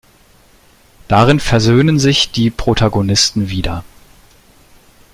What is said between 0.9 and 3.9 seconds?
Darin versöhnen sich die Protagonisten wieder.